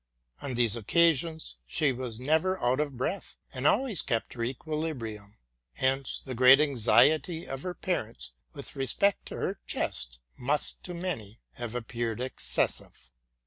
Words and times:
On 0.41 0.55
these 0.55 0.75
occasions 0.75 1.57
she 1.67 1.91
was 1.91 2.19
never 2.19 2.59
out 2.59 2.79
of 2.79 2.97
breath, 2.97 3.37
and 3.53 3.67
always 3.67 4.01
kept 4.01 4.33
her 4.33 4.41
equilibrium. 4.43 5.35
Hence 5.73 6.19
the 6.19 6.33
great 6.33 6.59
anxiety 6.59 7.47
of 7.47 7.61
her 7.61 7.75
parents 7.75 8.31
with 8.53 8.75
respect 8.75 9.27
to 9.27 9.35
her 9.35 9.59
chest 9.67 10.19
must 10.39 10.81
to 10.85 10.95
many 10.95 11.39
have 11.51 11.75
appeared 11.75 12.19
excessive. 12.19 13.11